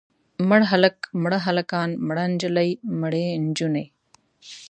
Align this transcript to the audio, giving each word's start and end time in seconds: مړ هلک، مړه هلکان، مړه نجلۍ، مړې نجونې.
مړ 0.49 0.61
هلک، 0.71 0.97
مړه 1.23 1.39
هلکان، 1.47 1.89
مړه 2.07 2.23
نجلۍ، 2.31 2.69
مړې 2.99 3.25
نجونې. 3.43 3.85